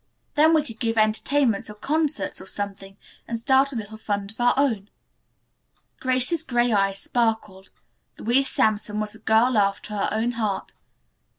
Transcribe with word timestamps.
Then 0.33 0.55
we 0.55 0.63
could 0.65 0.79
give 0.79 0.97
entertainments 0.97 1.69
or 1.69 1.75
concerts 1.75 2.41
or 2.41 2.47
something 2.47 2.97
and 3.27 3.37
start 3.37 3.71
a 3.71 3.75
little 3.75 3.99
fund 3.99 4.31
of 4.31 4.41
our 4.41 4.55
own." 4.57 4.89
Grace's 5.99 6.43
gray 6.43 6.71
eyes 6.73 6.97
sparkled. 6.97 7.69
Louise 8.17 8.49
Sampson 8.49 8.99
was 8.99 9.13
a 9.13 9.19
girl 9.19 9.59
after 9.59 9.95
her 9.95 10.09
own 10.11 10.31
heart. 10.31 10.73